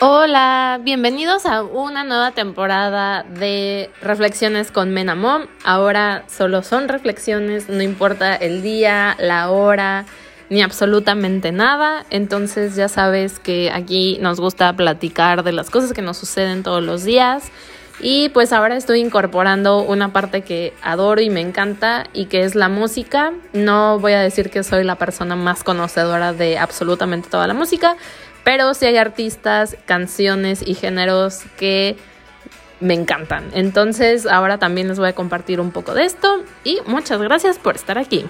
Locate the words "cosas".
15.68-15.92